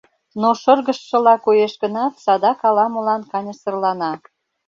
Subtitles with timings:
[0.41, 4.11] Но шыргыжшыла коеш гынат, садак ала-молан каньысырлана.